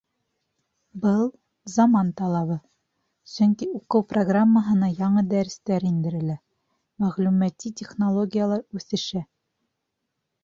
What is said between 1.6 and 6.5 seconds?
заман талабы, сөнки уҡыу программаһына яңы дәрестәр индерелә,